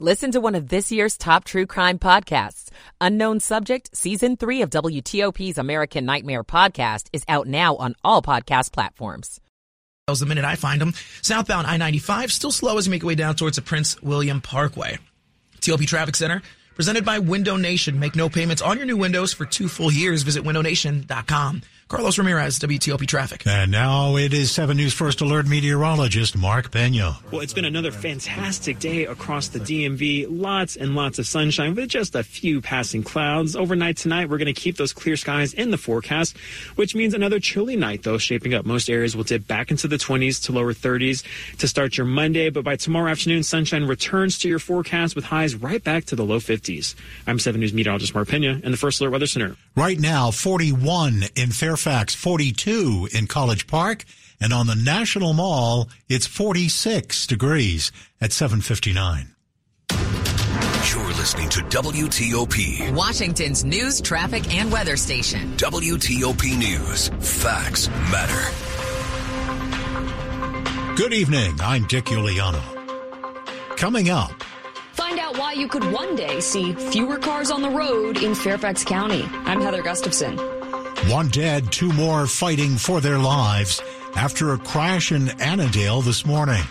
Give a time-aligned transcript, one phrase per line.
[0.00, 2.68] Listen to one of this year's top true crime podcasts.
[3.00, 8.72] Unknown Subject, Season 3 of WTOP's American Nightmare podcast is out now on all podcast
[8.72, 9.40] platforms.
[10.08, 13.14] The minute I find them, southbound I 95 still slow as you make your way
[13.14, 14.98] down towards the Prince William Parkway.
[15.60, 16.42] TOP Traffic Center,
[16.74, 18.00] presented by Window Nation.
[18.00, 20.24] Make no payments on your new windows for two full years.
[20.24, 21.62] Visit windownation.com.
[21.94, 23.46] Carlos Ramirez, WTOP Traffic.
[23.46, 27.18] And now it is 7 News First Alert meteorologist Mark Pena.
[27.30, 30.26] Well, it's been another fantastic day across the DMV.
[30.28, 33.54] Lots and lots of sunshine with just a few passing clouds.
[33.54, 36.36] Overnight tonight, we're going to keep those clear skies in the forecast,
[36.74, 38.66] which means another chilly night, though, shaping up.
[38.66, 41.22] Most areas will dip back into the 20s to lower 30s
[41.58, 42.50] to start your Monday.
[42.50, 46.24] But by tomorrow afternoon, sunshine returns to your forecast with highs right back to the
[46.24, 46.96] low 50s.
[47.28, 49.54] I'm 7 News meteorologist Mark Pena in the First Alert Weather Center.
[49.76, 51.50] Right now, 41 in
[51.84, 54.06] Fairfax, 42 in College Park,
[54.40, 59.34] and on the National Mall, it's 46 degrees at 759.
[59.90, 65.54] You're listening to WTOP, Washington's news, traffic, and weather station.
[65.58, 67.08] WTOP News.
[67.20, 68.50] Facts matter.
[70.96, 71.58] Good evening.
[71.60, 72.62] I'm Dick Uliano.
[73.76, 74.42] Coming up,
[74.94, 78.84] Find out why you could one day see fewer cars on the road in Fairfax
[78.84, 79.28] County.
[79.44, 80.38] I'm Heather Gustafson.
[81.08, 83.82] One dead, two more fighting for their lives
[84.14, 86.62] after a crash in Annandale this morning.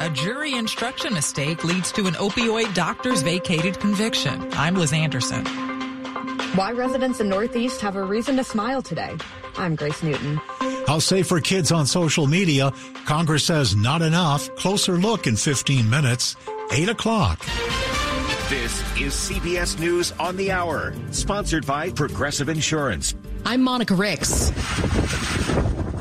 [0.00, 4.48] A jury instruction mistake leads to an opioid doctor's vacated conviction.
[4.52, 5.44] I'm Liz Anderson.
[6.54, 9.16] Why residents in Northeast have a reason to smile today.
[9.56, 10.40] I'm Grace Newton.
[10.86, 12.72] How safe for kids on social media?
[13.06, 14.54] Congress says not enough.
[14.56, 16.36] Closer look in 15 minutes.
[16.70, 17.40] 8 o'clock.
[18.50, 23.14] This is CBS News on the Hour, sponsored by Progressive Insurance.
[23.46, 24.50] I'm Monica Ricks.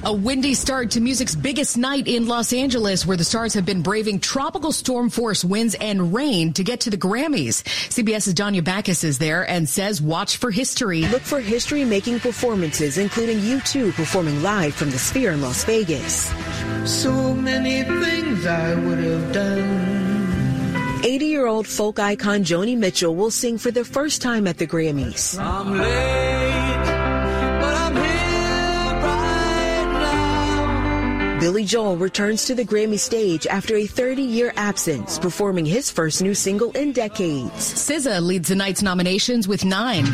[0.05, 3.81] A windy start to music's biggest night in Los Angeles, where the stars have been
[3.81, 7.63] braving tropical storm force winds and rain to get to the Grammys.
[7.63, 11.01] CBS's Danya Bacchus is there and says, watch for history.
[11.07, 16.33] Look for history making performances, including U2 performing live from the Sphere in Las Vegas.
[16.85, 21.01] So many things I would have done.
[21.05, 24.65] 80 year old folk icon Joni Mitchell will sing for the first time at the
[24.65, 25.37] Grammys.
[31.43, 36.21] Billy Joel returns to the Grammy stage after a 30 year absence, performing his first
[36.21, 37.73] new single in decades.
[37.73, 40.05] SZA leads the night's nominations with nine.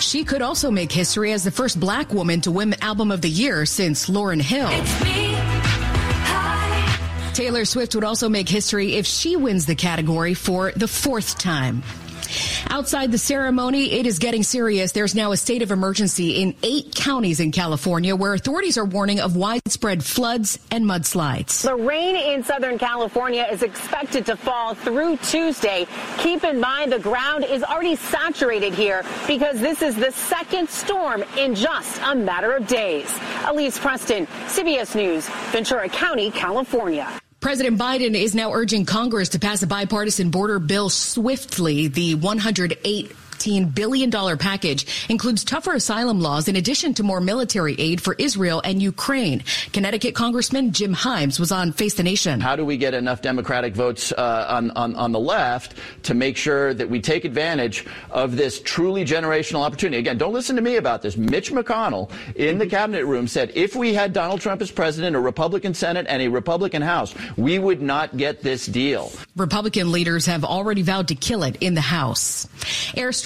[0.00, 3.28] She could also make history as the first black woman to win Album of the
[3.28, 4.70] Year since Lauryn Hill.
[7.34, 11.82] Taylor Swift would also make history if she wins the category for the fourth time.
[12.68, 14.92] Outside the ceremony, it is getting serious.
[14.92, 19.20] There's now a state of emergency in eight counties in California where authorities are warning
[19.20, 21.62] of widespread floods and mudslides.
[21.62, 25.86] The rain in Southern California is expected to fall through Tuesday.
[26.18, 31.22] Keep in mind the ground is already saturated here because this is the second storm
[31.36, 33.12] in just a matter of days.
[33.46, 37.21] Elise Preston, CBS News, Ventura County, California.
[37.42, 41.88] President Biden is now urging Congress to pass a bipartisan border bill swiftly.
[41.88, 48.00] The 108 $15 billion package includes tougher asylum laws in addition to more military aid
[48.00, 49.42] for Israel and Ukraine.
[49.72, 52.40] Connecticut Congressman Jim Himes was on Face the Nation.
[52.40, 56.36] How do we get enough Democratic votes uh, on, on, on the left to make
[56.36, 59.98] sure that we take advantage of this truly generational opportunity?
[59.98, 61.16] Again, don't listen to me about this.
[61.16, 65.20] Mitch McConnell in the cabinet room said if we had Donald Trump as president, a
[65.20, 69.12] Republican Senate, and a Republican House, we would not get this deal.
[69.36, 72.46] Republican leaders have already vowed to kill it in the House.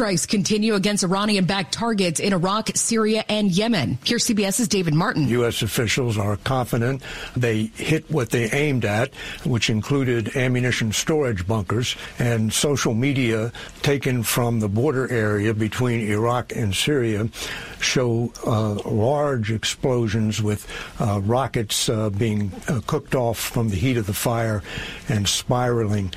[0.06, 3.98] Airstrikes continue against Iranian-backed targets in Iraq, Syria, and Yemen.
[4.04, 5.28] Here's CBS's David Martin.
[5.28, 5.62] U.S.
[5.62, 7.02] officials are confident
[7.36, 9.12] they hit what they aimed at,
[9.44, 13.50] which included ammunition storage bunkers and social media
[13.82, 17.28] taken from the border area between Iraq and Syria
[17.80, 20.68] show uh, large explosions with
[21.00, 22.52] uh, rockets uh, being
[22.86, 24.62] cooked off from the heat of the fire
[25.08, 26.12] and spiraling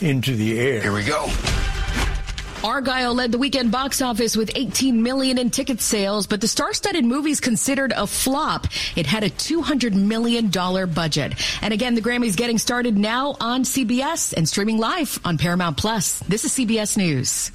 [0.00, 0.82] into the air.
[0.82, 1.30] Here we go.
[2.62, 7.04] Argyle led the weekend box office with 18 million in ticket sales, but the star-studded
[7.04, 8.66] movie's considered a flop.
[8.96, 11.34] It had a 200 million dollar budget.
[11.62, 16.20] And again, the Grammys getting started now on CBS and streaming live on Paramount Plus.
[16.20, 17.50] This is CBS News.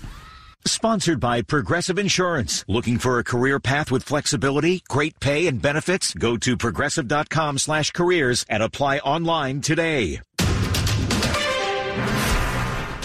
[0.66, 2.66] Sponsored by Progressive Insurance.
[2.68, 6.16] Looking for a career path with flexibility, great pay, and benefits?
[6.16, 10.22] Go to progressive.com slash careers and apply online today.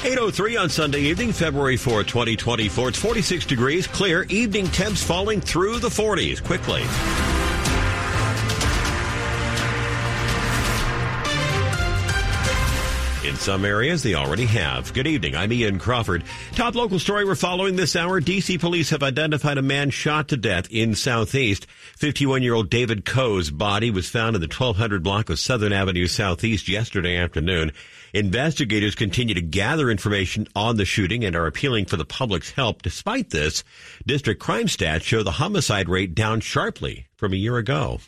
[0.02, 2.88] 803 on Sunday evening, February 4, 2024.
[2.88, 6.82] It's 46 degrees, clear, evening temps falling through the 40s quickly.
[13.40, 14.92] Some areas, they already have.
[14.92, 15.34] Good evening.
[15.34, 16.24] I'm Ian Crawford.
[16.52, 18.20] Top local story we're following this hour.
[18.20, 21.66] DC police have identified a man shot to death in Southeast.
[21.96, 26.06] 51 year old David Coe's body was found in the 1200 block of Southern Avenue
[26.06, 27.72] Southeast yesterday afternoon.
[28.12, 32.82] Investigators continue to gather information on the shooting and are appealing for the public's help.
[32.82, 33.64] Despite this,
[34.06, 38.00] district crime stats show the homicide rate down sharply from a year ago.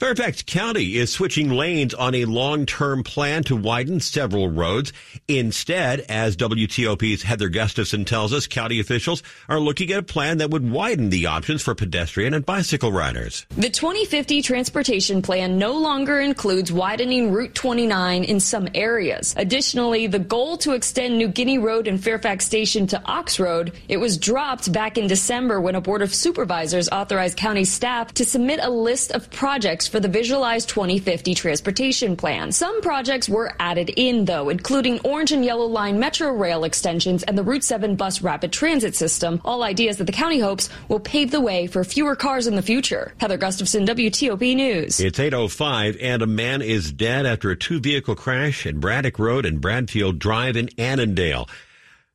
[0.00, 4.92] Fairfax County is switching lanes on a long-term plan to widen several roads.
[5.28, 10.50] Instead, as WTOP's Heather Gustafson tells us, county officials are looking at a plan that
[10.50, 13.46] would widen the options for pedestrian and bicycle riders.
[13.50, 19.32] The 2050 transportation plan no longer includes widening Route 29 in some areas.
[19.36, 23.98] Additionally, the goal to extend New Guinea Road and Fairfax Station to Ox Road, it
[23.98, 28.58] was dropped back in December when a board of supervisors authorized county staff to submit
[28.60, 32.52] a list of projects projects for the Visualized 2050 transportation plan.
[32.52, 37.36] Some projects were added in, though, including Orange and Yellow Line Metro Rail extensions and
[37.36, 41.30] the Route 7 bus rapid transit system, all ideas that the county hopes will pave
[41.30, 43.12] the way for fewer cars in the future.
[43.18, 45.00] Heather Gustafson, WTOP News.
[45.00, 49.60] It's 8.05 and a man is dead after a two-vehicle crash at Braddock Road and
[49.60, 51.48] Bradfield Drive in Annandale.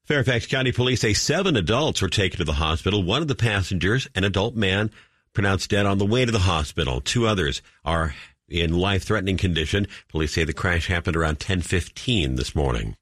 [0.05, 3.03] Fairfax County Police say seven adults were taken to the hospital.
[3.03, 4.89] One of the passengers, an adult man,
[5.33, 7.01] pronounced dead on the way to the hospital.
[7.01, 8.15] Two others are
[8.47, 9.87] in life-threatening condition.
[10.07, 12.95] Police say the crash happened around 10:15 this morning.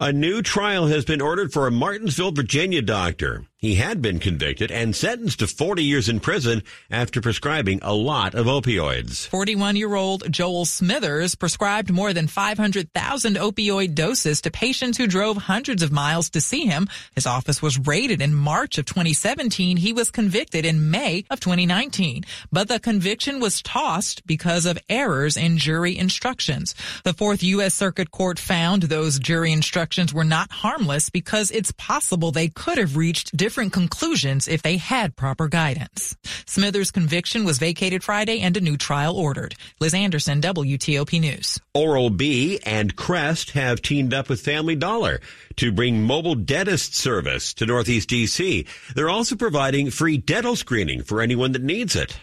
[0.00, 3.46] A new trial has been ordered for a Martinsville, Virginia doctor.
[3.60, 6.62] He had been convicted and sentenced to 40 years in prison
[6.92, 9.26] after prescribing a lot of opioids.
[9.26, 15.38] 41 year old Joel Smithers prescribed more than 500,000 opioid doses to patients who drove
[15.38, 16.86] hundreds of miles to see him.
[17.16, 19.76] His office was raided in March of 2017.
[19.76, 22.22] He was convicted in May of 2019,
[22.52, 26.76] but the conviction was tossed because of errors in jury instructions.
[27.02, 27.74] The fourth U.S.
[27.74, 32.96] Circuit Court found those jury instructions were not harmless because it's possible they could have
[32.96, 36.14] reached different conclusions if they had proper guidance.
[36.44, 39.54] Smithers' conviction was vacated Friday and a new trial ordered.
[39.80, 41.58] Liz Anderson, WTOP News.
[41.72, 45.22] Oral B and Crest have teamed up with Family Dollar
[45.56, 48.66] to bring mobile dentist service to Northeast DC.
[48.94, 52.18] They're also providing free dental screening for anyone that needs it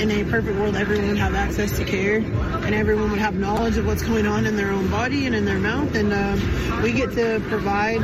[0.00, 3.76] in a perfect world, everyone would have access to care and everyone would have knowledge
[3.76, 5.94] of what's going on in their own body and in their mouth.
[5.94, 8.02] And uh, we get to provide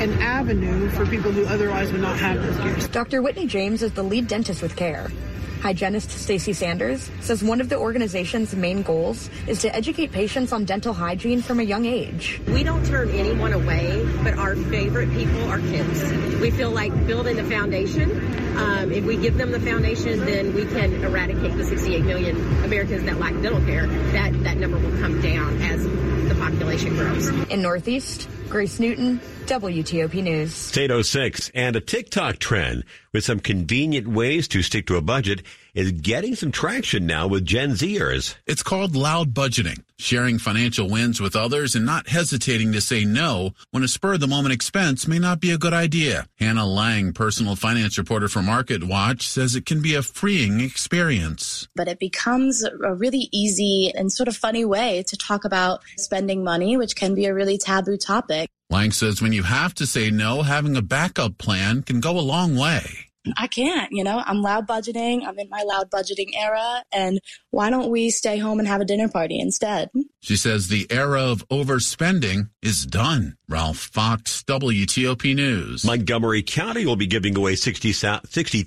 [0.00, 2.88] an avenue for people who otherwise would not have those cares.
[2.88, 3.22] Dr.
[3.22, 5.10] Whitney James is the lead dentist with CARE.
[5.60, 10.64] Hygienist Stacy Sanders says one of the organization's main goals is to educate patients on
[10.64, 12.40] dental hygiene from a young age.
[12.48, 16.02] We don't turn anyone away, but our favorite people are kids.
[16.40, 18.10] We feel like building the foundation.
[18.56, 23.04] Um, if we give them the foundation, then we can eradicate the 68 million Americans
[23.04, 23.86] that lack dental care.
[23.86, 25.82] That that number will come down as
[26.28, 27.28] the population grows.
[27.50, 30.70] In Northeast, Grace Newton, WTOP News.
[30.74, 35.42] 806 and a TikTok trend with some convenient ways to stick to a budget
[35.76, 38.34] is getting some traction now with Gen Zers.
[38.46, 43.52] It's called loud budgeting, sharing financial wins with others and not hesitating to say no
[43.72, 46.26] when a spur of the moment expense may not be a good idea.
[46.38, 51.68] Hannah Lang, personal finance reporter for Market Watch, says it can be a freeing experience.
[51.76, 56.42] But it becomes a really easy and sort of funny way to talk about spending
[56.42, 58.48] money, which can be a really taboo topic.
[58.70, 62.20] Lang says when you have to say no, having a backup plan can go a
[62.20, 63.05] long way.
[63.36, 65.26] I can't, you know, I'm loud budgeting.
[65.26, 66.82] I'm in my loud budgeting era.
[66.92, 69.90] And why don't we stay home and have a dinner party instead?
[70.20, 73.36] She says the era of overspending is done.
[73.48, 75.84] Ralph Fox, WTOP News.
[75.84, 78.64] Montgomery County will be giving away 60,000 60,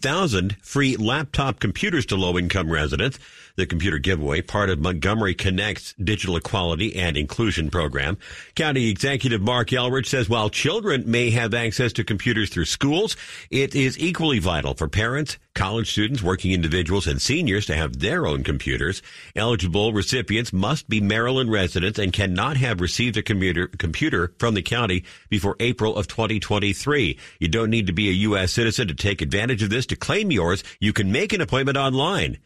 [0.62, 3.20] free laptop computers to low income residents.
[3.56, 8.18] The computer giveaway, part of Montgomery Connect's digital equality and inclusion program.
[8.56, 13.16] County Executive Marc Elrich says while children may have access to computers through schools,
[13.50, 18.26] it is equally vital for parents, college students, working individuals, and seniors to have their
[18.26, 19.02] own computers.
[19.36, 24.62] Eligible recipients must be Maryland residents and cannot have received a computer, computer from the
[24.62, 27.18] county before April of 2023.
[27.40, 28.52] You don't need to be a U.S.
[28.52, 29.86] citizen to take advantage of this.
[29.88, 32.38] To claim yours, you can make an appointment online,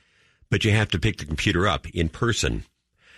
[0.53, 2.63] but you have to pick the computer up in person.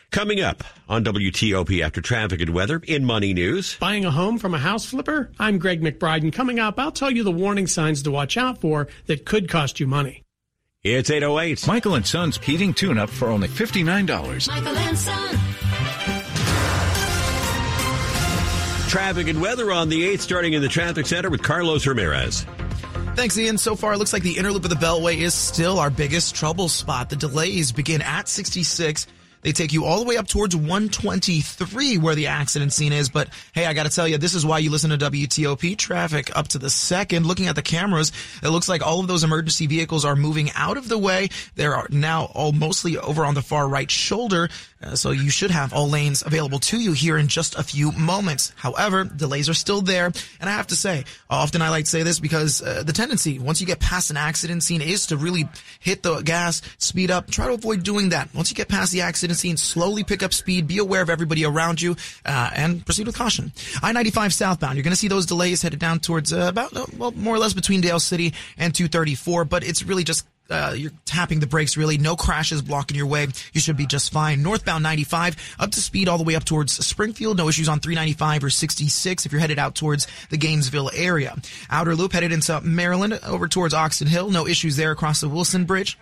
[0.10, 3.75] Coming up on WTOP after traffic and weather in Money News.
[3.77, 5.30] Buying a home from a house flipper?
[5.38, 8.62] I'm Greg McBride, and coming up, I'll tell you the warning signs to watch out
[8.62, 10.24] for that could cost you money.
[10.82, 11.68] It's 808.
[11.68, 14.48] Michael and Son's heating tune up for only $59.
[14.48, 15.36] Michael and Son.
[18.88, 22.46] Traffic and weather on the 8th, starting in the traffic center with Carlos Ramirez.
[23.15, 23.57] Thanks, Ian.
[23.57, 26.36] So far, it looks like the inner loop of the Beltway is still our biggest
[26.36, 27.10] trouble spot.
[27.10, 29.07] The delays begin at 66
[29.46, 33.10] They take you all the way up towards 123 where the accident scene is.
[33.10, 36.36] But hey, I got to tell you, this is why you listen to WTOP traffic
[36.36, 37.28] up to the second.
[37.28, 38.12] Looking at the cameras,
[38.42, 41.30] it looks like all of those emergency vehicles are moving out of the way.
[41.54, 44.50] They're now all mostly over on the far right shoulder.
[44.82, 47.92] Uh, so you should have all lanes available to you here in just a few
[47.92, 48.52] moments.
[48.56, 50.12] However, delays are still there.
[50.40, 53.38] And I have to say, often I like to say this because uh, the tendency,
[53.38, 55.48] once you get past an accident scene, is to really
[55.80, 58.34] hit the gas, speed up, try to avoid doing that.
[58.34, 61.46] Once you get past the accident scene, slowly pick up speed, be aware of everybody
[61.46, 63.51] around you, uh, and proceed with caution.
[63.82, 67.12] I-95 southbound, you're going to see those delays headed down towards uh, about, uh, well,
[67.12, 71.39] more or less between Dale City and 234, but it's really just uh, you're tapping
[71.39, 71.98] the brakes really.
[71.98, 73.27] No crashes blocking your way.
[73.54, 74.44] You should be just fine.
[74.44, 77.38] Northbound 95 up to speed all the way up towards Springfield.
[77.38, 81.36] No issues on 395 or 66 if you're headed out towards the Gainesville area.
[81.70, 84.30] Outer loop headed into Maryland over towards Oxon Hill.
[84.30, 85.98] No issues there across the Wilson Bridge.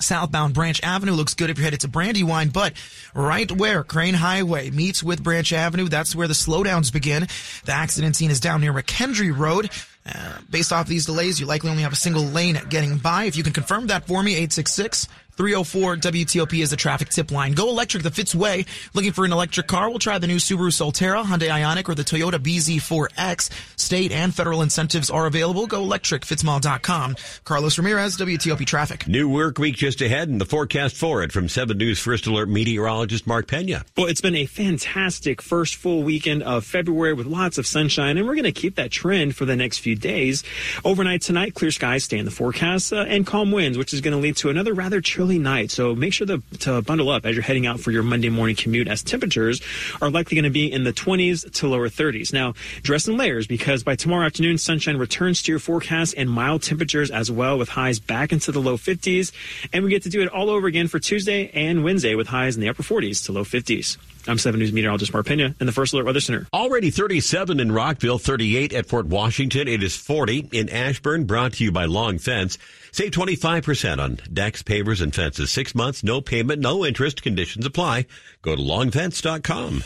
[0.00, 2.72] Southbound Branch Avenue looks good if you're headed to Brandywine, but
[3.14, 7.28] right where Crane Highway meets with Branch Avenue, that's where the slowdowns begin.
[7.64, 9.70] The accident scene is down near McKendree Road.
[10.06, 13.24] Uh, based off these delays, you likely only have a single lane getting by.
[13.24, 15.08] If you can confirm that for me, 866
[15.40, 17.52] 304 WTOP is the traffic tip line.
[17.52, 18.66] Go electric the Fitz way.
[18.92, 19.88] Looking for an electric car?
[19.88, 23.48] We'll try the new Subaru Solterra, Hyundai Ioniq, or the Toyota BZ4X.
[23.80, 25.66] State and federal incentives are available.
[25.66, 27.16] Go electric, fitzmall.com.
[27.44, 29.08] Carlos Ramirez, WTOP traffic.
[29.08, 32.50] New work week just ahead and the forecast for it from 7 News First Alert
[32.50, 33.82] meteorologist Mark Pena.
[33.96, 38.26] Well, it's been a fantastic first full weekend of February with lots of sunshine, and
[38.26, 40.44] we're going to keep that trend for the next few days.
[40.84, 44.12] Overnight tonight, clear skies stay in the forecast uh, and calm winds, which is going
[44.12, 45.70] to lead to another rather chilly night.
[45.70, 48.56] So make sure to, to bundle up as you're heading out for your Monday morning
[48.56, 49.60] commute as temperatures
[50.00, 52.32] are likely going to be in the 20s to lower 30s.
[52.32, 56.62] Now, dress in layers because by tomorrow afternoon, sunshine returns to your forecast and mild
[56.62, 59.32] temperatures as well with highs back into the low 50s.
[59.72, 62.56] And we get to do it all over again for Tuesday and Wednesday with highs
[62.56, 63.96] in the upper 40s to low 50s.
[64.26, 66.46] I'm 7 News meteorologist Mark Pena in the First Alert Weather Center.
[66.52, 69.68] Already 37 in Rockville, 38 at Fort Washington.
[69.68, 72.58] It is 40 in Ashburn, brought to you by Long Fence.
[72.92, 75.50] Save 25% on decks, pavers, and fences.
[75.50, 77.22] Six months, no payment, no interest.
[77.22, 78.06] Conditions apply.
[78.42, 79.82] Go to longfence.com.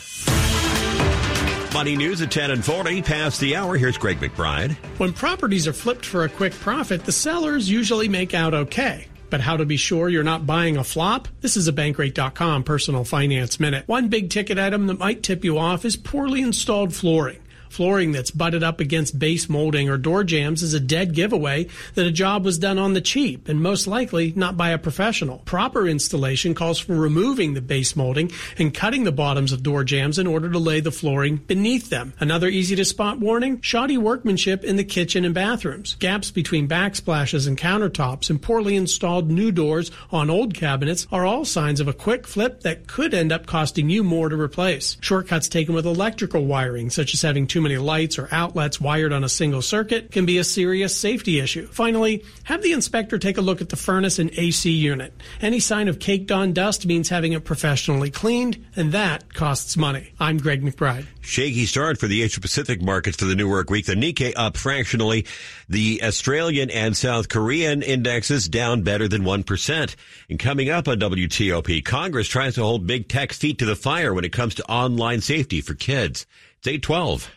[1.73, 3.01] Money news at 10 and 40.
[3.01, 3.77] Past the hour.
[3.77, 4.71] Here's Greg McBride.
[4.97, 9.07] When properties are flipped for a quick profit, the sellers usually make out okay.
[9.35, 11.27] But how to be sure you're not buying a flop?
[11.41, 13.85] This is a Bankrate.com personal finance minute.
[13.85, 17.39] One big ticket item that might tip you off is poorly installed flooring.
[17.69, 22.07] Flooring that's butted up against base molding or door jams is a dead giveaway that
[22.07, 25.39] a job was done on the cheap and most likely not by a professional.
[25.45, 30.19] Proper installation calls for removing the base molding and cutting the bottoms of door jams
[30.19, 32.13] in order to lay the flooring beneath them.
[32.19, 35.95] Another easy to spot warning, shoddy workmanship in the kitchen and bathrooms.
[35.95, 41.45] Gaps between backsplashes and countertops and poorly installed new doors on old cabinets are all
[41.45, 44.97] signs of a quick flip that could end up costing you more to replace.
[45.01, 49.23] Shortcuts taken with electrical wiring, such as having too many lights or outlets wired on
[49.23, 51.65] a single circuit can be a serious safety issue.
[51.67, 55.13] Finally, have the inspector take a look at the furnace and AC unit.
[55.39, 60.11] Any sign of caked on dust means having it professionally cleaned, and that costs money.
[60.19, 61.05] I'm Greg McBride.
[61.21, 63.85] Shaky start for the Asia Pacific markets for the new work week.
[63.85, 65.25] The Nikkei up fractionally.
[65.69, 69.95] The Australian and South Korean indexes down better than 1%.
[70.29, 74.13] And coming up on WTOP, Congress tries to hold big tech feet to the fire
[74.13, 76.25] when it comes to online safety for kids.
[76.59, 77.31] It's 812.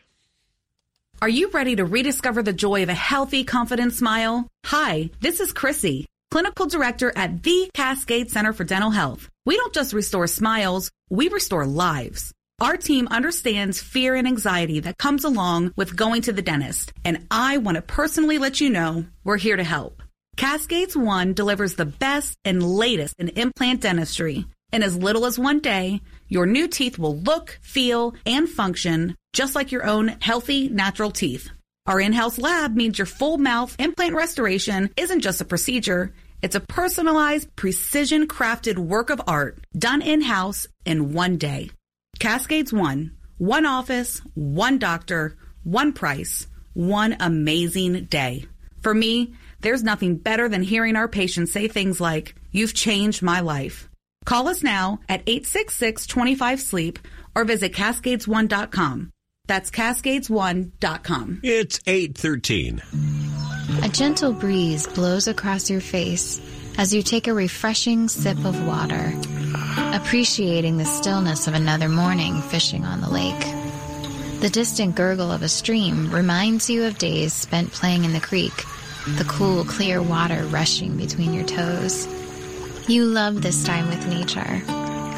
[1.21, 4.47] Are you ready to rediscover the joy of a healthy, confident smile?
[4.67, 9.29] Hi, this is Chrissy, Clinical Director at the Cascade Center for Dental Health.
[9.45, 12.31] We don't just restore smiles, we restore lives.
[12.61, 17.27] Our team understands fear and anxiety that comes along with going to the dentist, and
[17.33, 20.05] I want to personally let you know we're here to help.
[20.37, 24.47] Cascades One delivers the best and latest in implant dentistry.
[24.71, 29.55] In as little as one day, your new teeth will look, feel, and function just
[29.55, 31.51] like your own healthy, natural teeth.
[31.87, 36.13] Our in-house lab means your full mouth implant restoration isn't just a procedure.
[36.43, 41.71] It's a personalized, precision crafted work of art done in-house in one day.
[42.19, 43.13] Cascades One.
[43.39, 48.47] One office, one doctor, one price, one amazing day.
[48.83, 53.41] For me, there's nothing better than hearing our patients say things like, You've changed my
[53.41, 53.88] life.
[54.29, 56.99] Call us now at 866 25 Sleep
[57.35, 59.11] or visit Cascades1.com.
[59.47, 61.41] That's Cascades1.com.
[61.43, 62.83] It's 813.
[63.83, 66.43] A gentle breeze blows across your face
[66.77, 69.15] as you take a refreshing sip of water,
[69.97, 74.43] appreciating the stillness of another morning fishing on the lake.
[74.43, 78.53] The distant gurgle of a stream reminds you of days spent playing in the creek,
[79.07, 82.07] the cool, clear water rushing between your toes.
[82.89, 84.63] You love this time with nature.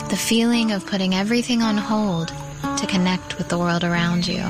[0.08, 2.32] The feeling of putting everything on hold
[2.78, 4.42] to connect with the world around you.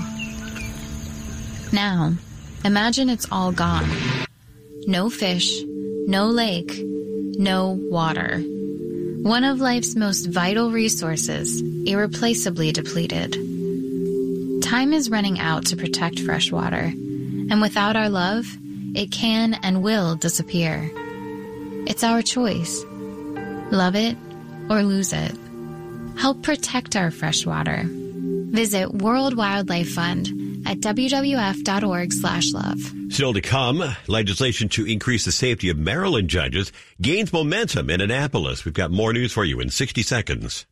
[1.71, 2.15] Now,
[2.65, 3.91] imagine it's all gone.
[4.87, 5.61] No fish,
[6.07, 8.39] no lake, no water.
[8.39, 13.33] One of life's most vital resources, irreplaceably depleted.
[14.63, 16.95] Time is running out to protect fresh water,
[17.51, 18.47] and without our love,
[18.95, 20.91] it can and will disappear.
[21.87, 22.83] It's our choice.
[23.71, 24.17] Love it
[24.69, 25.33] or lose it.
[26.17, 27.85] Help protect our fresh water.
[28.51, 30.27] Visit World Wildlife Fund
[30.67, 32.81] at wwf.org slash love.
[33.11, 38.65] Still to come, legislation to increase the safety of Maryland judges gains momentum in Annapolis.
[38.65, 40.67] We've got more news for you in 60 seconds.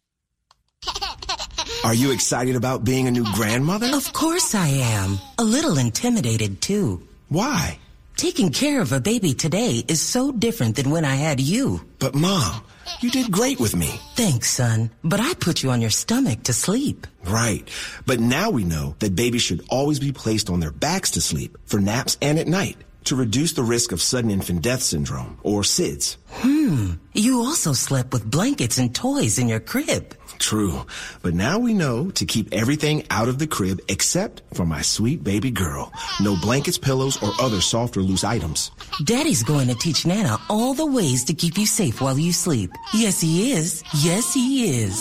[1.85, 3.91] Are you excited about being a new grandmother?
[3.95, 5.19] Of course I am.
[5.39, 7.07] A little intimidated too.
[7.29, 7.79] Why?
[8.17, 11.81] Taking care of a baby today is so different than when I had you.
[12.01, 12.65] But mom,
[13.01, 14.01] you did great with me.
[14.15, 14.91] Thanks, son.
[15.03, 17.07] But I put you on your stomach to sleep.
[17.25, 17.69] Right.
[18.07, 21.57] But now we know that babies should always be placed on their backs to sleep
[21.67, 25.63] for naps and at night to reduce the risk of sudden infant death syndrome or
[25.63, 26.17] SIDS.
[26.29, 26.93] Hmm.
[27.15, 30.15] You also slept with blankets and toys in your crib.
[30.39, 30.87] True.
[31.23, 35.25] But now we know to keep everything out of the crib except for my sweet
[35.25, 35.93] baby girl.
[36.21, 38.71] No blankets, pillows, or other soft or loose items.
[39.05, 42.71] Daddy's going to teach Nana all the ways to keep you safe while you sleep.
[42.95, 43.83] Yes, he is.
[44.03, 44.99] Yes, he is.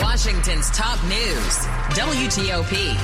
[0.00, 1.58] Washington's top news,
[1.96, 2.96] WTOP.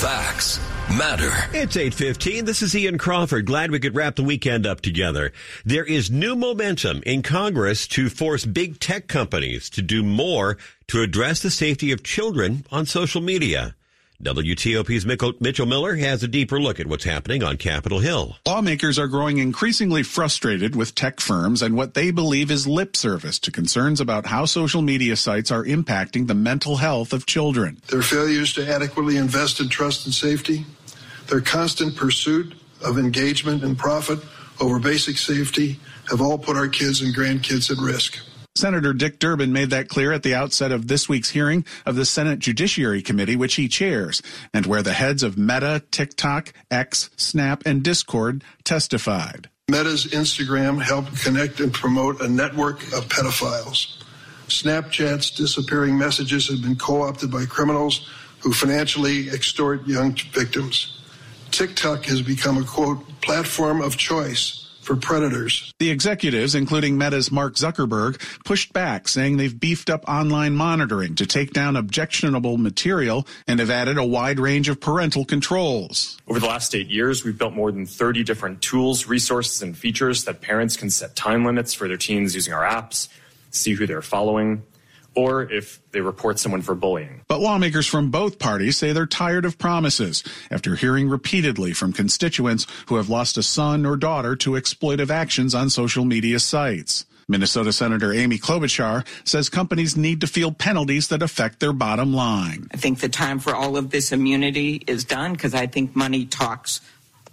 [0.00, 0.60] Facts
[0.96, 1.32] matter.
[1.52, 2.44] It's 8:15.
[2.44, 3.46] This is Ian Crawford.
[3.46, 5.32] Glad we could wrap the weekend up together.
[5.64, 10.56] There is new momentum in Congress to force big tech companies to do more
[10.88, 13.74] to address the safety of children on social media.
[14.24, 18.36] WTOP's Mitchell Miller has a deeper look at what's happening on Capitol Hill.
[18.44, 23.38] Lawmakers are growing increasingly frustrated with tech firms and what they believe is lip service
[23.38, 27.80] to concerns about how social media sites are impacting the mental health of children.
[27.90, 30.66] Their failures to adequately invest in trust and safety,
[31.28, 34.18] their constant pursuit of engagement and profit
[34.60, 35.78] over basic safety
[36.10, 38.18] have all put our kids and grandkids at risk.
[38.58, 42.04] Senator Dick Durbin made that clear at the outset of this week's hearing of the
[42.04, 44.20] Senate Judiciary Committee, which he chairs,
[44.52, 49.48] and where the heads of Meta, TikTok, X, Snap, and Discord testified.
[49.70, 54.02] Meta's Instagram helped connect and promote a network of pedophiles.
[54.48, 61.00] Snapchat's disappearing messages have been co opted by criminals who financially extort young victims.
[61.52, 65.74] TikTok has become a quote, platform of choice for predators.
[65.78, 71.26] The executives, including Meta's Mark Zuckerberg, pushed back, saying they've beefed up online monitoring to
[71.26, 76.16] take down objectionable material and have added a wide range of parental controls.
[76.26, 80.24] Over the last eight years, we've built more than 30 different tools, resources, and features
[80.24, 83.08] that parents can set time limits for their teens using our apps,
[83.50, 84.62] see who they're following,
[85.14, 87.22] or if they report someone for bullying.
[87.28, 92.66] But lawmakers from both parties say they're tired of promises after hearing repeatedly from constituents
[92.86, 97.04] who have lost a son or daughter to exploitive actions on social media sites.
[97.30, 102.68] Minnesota Senator Amy Klobuchar says companies need to feel penalties that affect their bottom line.
[102.72, 106.24] I think the time for all of this immunity is done because I think money
[106.24, 106.80] talks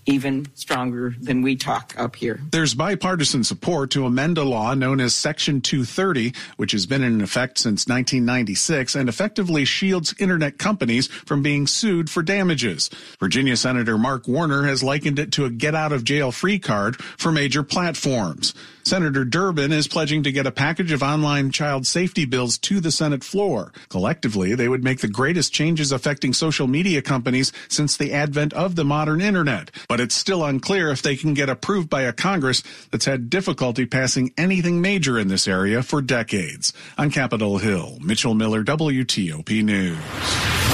[0.05, 2.39] even stronger than we talk up here.
[2.51, 7.21] There's bipartisan support to amend a law known as Section 230, which has been in
[7.21, 12.89] effect since 1996 and effectively shields internet companies from being sued for damages.
[13.19, 16.97] Virginia Senator Mark Warner has likened it to a get out of jail free card
[16.97, 18.53] for major platforms.
[18.85, 22.91] Senator Durbin is pledging to get a package of online child safety bills to the
[22.91, 23.73] Senate floor.
[23.89, 28.75] Collectively, they would make the greatest changes affecting social media companies since the advent of
[28.75, 29.71] the modern internet.
[29.89, 33.87] But it's still unclear if they can get approved by a Congress that's had difficulty
[33.87, 36.71] passing anything major in this area for decades.
[36.95, 40.64] On Capitol Hill, Mitchell Miller, WTOP News.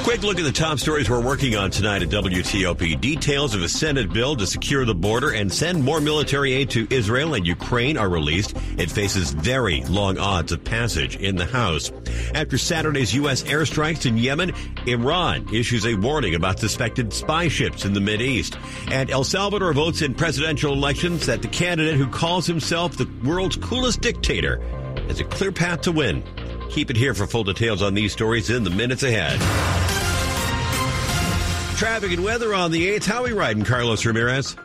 [0.00, 3.00] Quick look at the top stories we're working on tonight at WTOP.
[3.00, 6.88] Details of a Senate bill to secure the border and send more military aid to
[6.90, 8.56] Israel and Ukraine are released.
[8.78, 11.92] It faces very long odds of passage in the House.
[12.34, 13.44] After Saturday's U.S.
[13.44, 14.52] airstrikes in Yemen,
[14.86, 18.58] Iran issues a warning about suspected spy ships in the East.
[18.88, 23.56] And El Salvador votes in presidential elections that the candidate who calls himself the world's
[23.56, 24.60] coolest dictator
[25.06, 26.22] has a clear path to win.
[26.72, 29.38] Keep it here for full details on these stories in the minutes ahead.
[31.76, 33.04] Traffic and weather on the 8th.
[33.04, 34.56] How we riding, Carlos Ramirez?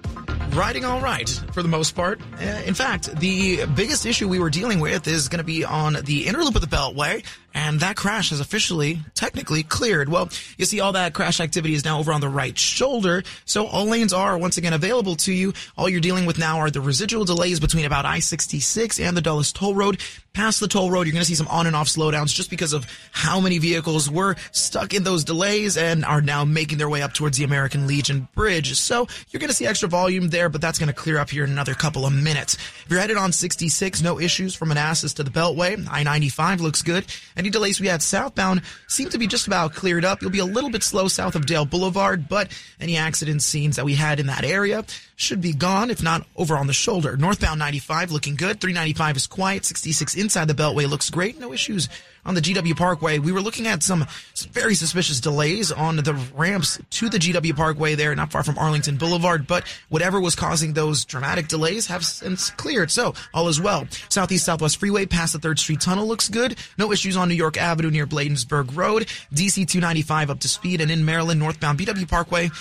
[0.58, 2.20] Riding all right for the most part.
[2.42, 5.98] Uh, in fact, the biggest issue we were dealing with is going to be on
[6.04, 10.10] the inner loop of the Beltway, and that crash has officially, technically cleared.
[10.10, 13.68] Well, you see, all that crash activity is now over on the right shoulder, so
[13.68, 15.54] all lanes are once again available to you.
[15.78, 19.52] All you're dealing with now are the residual delays between about I-66 and the Dulles
[19.52, 20.02] Toll Road.
[20.38, 22.72] Past the toll road, you're going to see some on and off slowdowns just because
[22.72, 27.02] of how many vehicles were stuck in those delays and are now making their way
[27.02, 28.76] up towards the American Legion Bridge.
[28.78, 31.44] So you're going to see extra volume there, but that's going to clear up here
[31.44, 32.56] in another couple of minutes.
[32.56, 35.88] If you're headed on 66, no issues from Manassas to the Beltway.
[35.90, 37.06] I-95 looks good.
[37.36, 40.22] Any delays we had southbound seem to be just about cleared up.
[40.22, 43.86] You'll be a little bit slow south of Dale Boulevard, but any accident scenes that
[43.86, 47.18] we had in that area should be gone, if not over on the shoulder.
[47.18, 48.62] Northbound 95 looking good.
[48.62, 49.66] 395 is quiet.
[49.66, 51.40] 66 inside the Beltway looks great.
[51.40, 51.90] No issues
[52.28, 53.18] on the GW Parkway.
[53.18, 54.06] We were looking at some
[54.52, 58.98] very suspicious delays on the ramps to the GW Parkway there, not far from Arlington
[58.98, 62.92] Boulevard, but whatever was causing those dramatic delays have since cleared.
[62.92, 63.88] So all is well.
[64.10, 66.58] Southeast Southwest Freeway past the 3rd Street Tunnel looks good.
[66.78, 69.08] No issues on New York Avenue near Bladensburg Road.
[69.34, 72.52] DC 295 up to speed and in Maryland northbound BW Parkway.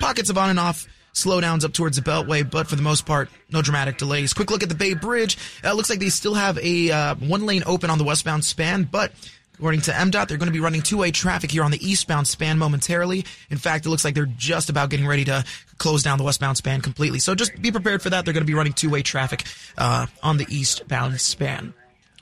[0.00, 3.28] Pockets of on and off slowdowns up towards the Beltway, but for the most part,
[3.50, 4.34] no dramatic delays.
[4.34, 5.38] Quick look at the Bay Bridge.
[5.64, 8.84] Uh, looks like they still have a uh, one lane open on the westbound span,
[8.84, 9.12] but
[9.54, 12.58] According to MDOT, they're going to be running two-way traffic here on the eastbound span
[12.58, 13.24] momentarily.
[13.48, 15.46] In fact, it looks like they're just about getting ready to
[15.78, 17.20] close down the westbound span completely.
[17.20, 18.26] So just be prepared for that.
[18.26, 19.44] They're going to be running two-way traffic
[19.78, 21.72] uh, on the eastbound span.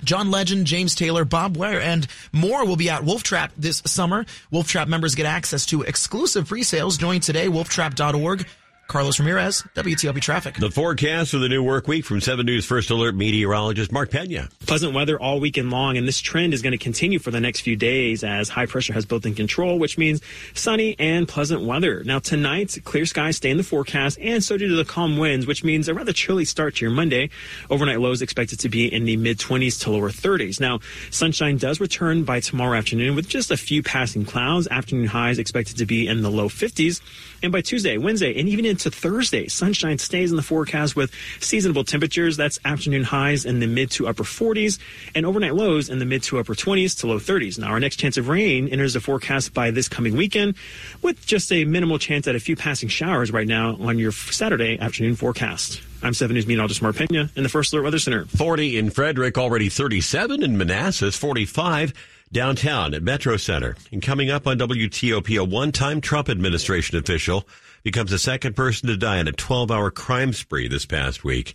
[0.04, 4.26] John Legend, James Taylor, Bob Weir, and more will be at Wolf Trap this summer.
[4.52, 6.98] Wolf Trap members get access to exclusive pre-sales.
[6.98, 8.46] Join today, wolftrap.org.
[8.86, 10.56] Carlos Ramirez, WTOP Traffic.
[10.56, 14.48] The forecast for the new work week from 7 News First Alert meteorologist Mark Pena.
[14.66, 17.60] Pleasant weather all weekend long, and this trend is going to continue for the next
[17.60, 20.20] few days as high pressure has built in control, which means
[20.52, 22.04] sunny and pleasant weather.
[22.04, 25.64] Now, tonight, clear skies stay in the forecast, and so do the calm winds, which
[25.64, 27.30] means a rather chilly start to your Monday.
[27.70, 30.60] Overnight lows expected to be in the mid 20s to lower 30s.
[30.60, 34.68] Now, sunshine does return by tomorrow afternoon with just a few passing clouds.
[34.70, 37.00] Afternoon highs expected to be in the low 50s.
[37.44, 41.84] And by Tuesday, Wednesday, and even into Thursday, sunshine stays in the forecast with seasonable
[41.84, 42.38] temperatures.
[42.38, 44.78] That's afternoon highs in the mid to upper 40s
[45.14, 47.58] and overnight lows in the mid to upper 20s to low 30s.
[47.58, 50.54] Now, our next chance of rain enters the forecast by this coming weekend
[51.02, 54.78] with just a minimal chance at a few passing showers right now on your Saturday
[54.78, 55.82] afternoon forecast.
[56.02, 58.24] I'm 7 News meteorologist Mark Pena in the First Alert Weather Center.
[58.24, 61.92] 40 in Frederick, already 37 in Manassas, 45
[62.34, 63.76] downtown at Metro Center.
[63.90, 67.48] And coming up on WTOP, a one-time Trump administration official
[67.82, 71.54] becomes the second person to die in a 12-hour crime spree this past week.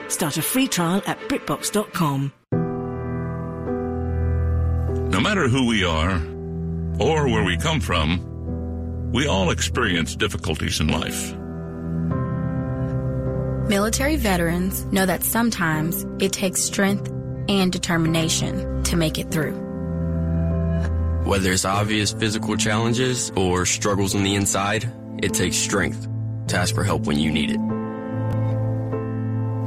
[0.11, 2.33] Start a free trial at BritBox.com.
[5.09, 6.21] No matter who we are
[6.99, 8.19] or where we come from,
[9.13, 11.33] we all experience difficulties in life.
[13.69, 17.09] Military veterans know that sometimes it takes strength
[17.47, 19.53] and determination to make it through.
[21.23, 24.91] Whether it's obvious physical challenges or struggles on the inside,
[25.23, 26.05] it takes strength
[26.47, 27.80] to ask for help when you need it.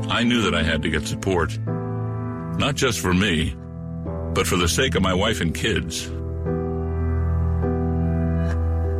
[0.08, 3.54] I knew that I had to get support, not just for me,
[4.34, 6.06] but for the sake of my wife and kids.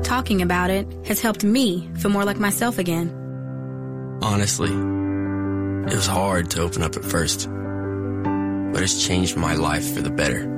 [0.07, 3.09] Talking about it has helped me feel more like myself again.
[4.23, 10.03] Honestly, it was hard to open up at first, but it's changed my life for
[10.03, 10.51] the better.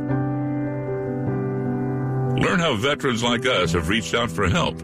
[2.37, 4.81] Learn how veterans like us have reached out for help.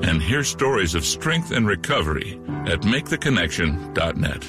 [0.00, 0.08] Mm-hmm.
[0.08, 4.44] And hear stories of strength and recovery at maketheconnection.net.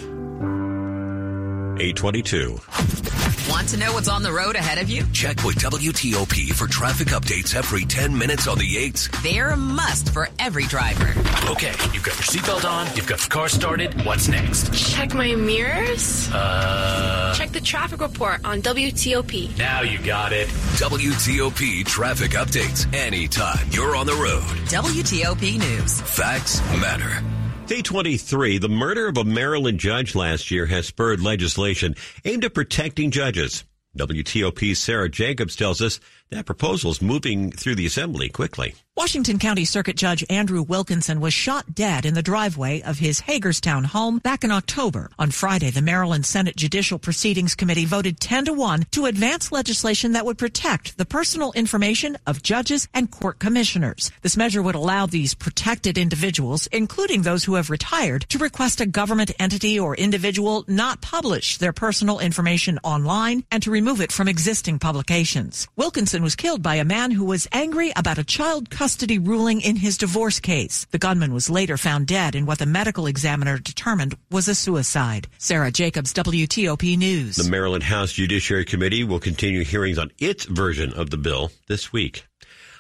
[1.82, 3.31] 822.
[3.50, 5.04] Want to know what's on the road ahead of you?
[5.14, 9.10] Check with WTOP for traffic updates every 10 minutes on the 8s.
[9.24, 11.10] They're a must for every driver.
[11.50, 14.06] Okay, you've got your seatbelt on, you've got the car started.
[14.06, 14.74] What's next?
[14.74, 16.30] Check my mirrors.
[16.32, 17.34] Uh.
[17.36, 19.58] Check the traffic report on WTOP.
[19.58, 20.48] Now you got it.
[20.48, 24.44] WTOP traffic updates anytime you're on the road.
[24.70, 26.02] WTOP News.
[26.02, 27.24] Facts matter.
[27.68, 31.96] Day 23, the murder of a Maryland judge last year has spurred legislation
[32.26, 33.64] aimed at protecting judges.
[33.98, 36.00] WTOP's Sarah Jacobs tells us
[36.32, 38.74] that proposal is moving through the assembly quickly.
[38.98, 43.86] Washington County Circuit Judge Andrew Wilkinson was shot dead in the driveway of his Hagerstown
[43.86, 45.10] home back in October.
[45.18, 50.12] On Friday, the Maryland Senate Judicial Proceedings Committee voted 10 to 1 to advance legislation
[50.12, 54.12] that would protect the personal information of judges and court commissioners.
[54.24, 58.86] This measure would allow these protected individuals, including those who have retired, to request a
[58.86, 64.28] government entity or individual not publish their personal information online and to remove it from
[64.28, 65.70] existing publications.
[65.78, 69.76] Wilkinson was killed by a man who was angry about a child custody ruling in
[69.76, 70.88] his divorce case.
[70.90, 75.28] The gunman was later found dead in what the medical examiner determined was a suicide.
[75.38, 77.36] Sarah Jacobs, WTOP News.
[77.36, 81.94] The Maryland House Judiciary Committee will continue hearings on its version of the bill this
[81.94, 82.26] week.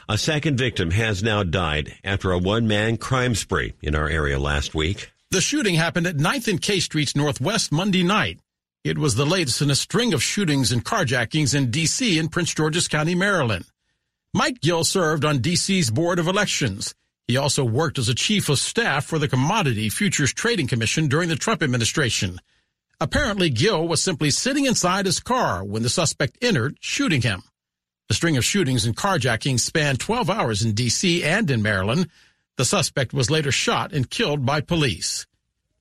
[0.10, 4.74] A second victim has now died after a one-man crime spree in our area last
[4.74, 5.12] week.
[5.30, 8.40] The shooting happened at 9th and K Streets Northwest Monday night.
[8.84, 12.18] It was the latest in a string of shootings and carjackings in D.C.
[12.18, 13.66] and Prince George's County, Maryland.
[14.34, 16.96] Mike Gill served on D.C.'s Board of Elections.
[17.28, 21.28] He also worked as a chief of staff for the Commodity Futures Trading Commission during
[21.28, 22.39] the Trump administration.
[23.02, 27.44] Apparently, Gill was simply sitting inside his car when the suspect entered, shooting him.
[28.08, 31.26] The string of shootings and carjackings spanned 12 hours in D.C.
[31.26, 32.08] and in Maryland.
[32.56, 35.28] The suspect was later shot and killed by police.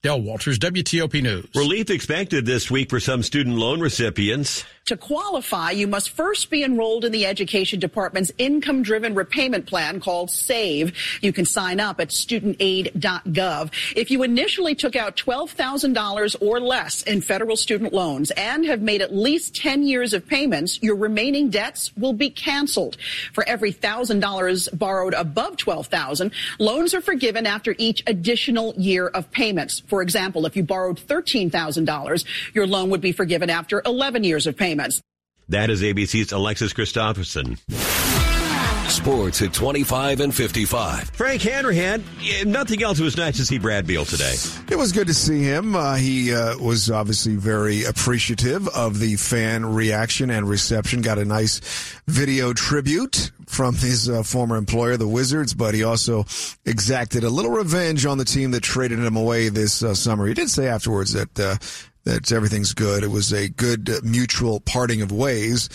[0.03, 1.47] Del Walters, WTOP News.
[1.55, 4.65] Relief expected this week for some student loan recipients.
[4.91, 10.01] To qualify, you must first be enrolled in the Education Department's income driven repayment plan
[10.01, 10.93] called SAVE.
[11.21, 13.71] You can sign up at studentaid.gov.
[13.95, 19.01] If you initially took out $12,000 or less in federal student loans and have made
[19.01, 22.97] at least 10 years of payments, your remaining debts will be canceled.
[23.33, 29.85] For every $1,000 borrowed above $12,000, loans are forgiven after each additional year of payments.
[29.87, 32.25] For example, if you borrowed $13,000,
[32.55, 34.80] your loan would be forgiven after 11 years of payments.
[35.49, 37.37] That is ABC's Alexis Christoforous.
[38.91, 41.11] Sports at 25 and 55.
[41.11, 42.05] Frank Hanrahan,
[42.45, 42.99] nothing else.
[42.99, 44.35] It was nice to see Brad Beal today.
[44.69, 45.77] It was good to see him.
[45.77, 51.03] Uh, he uh, was obviously very appreciative of the fan reaction and reception.
[51.03, 51.61] Got a nice
[52.09, 56.25] video tribute from his uh, former employer, the Wizards, but he also
[56.65, 60.27] exacted a little revenge on the team that traded him away this uh, summer.
[60.27, 61.57] He did say afterwards that uh,
[62.05, 63.03] that everything's good.
[63.03, 65.69] It was a good uh, mutual parting of ways.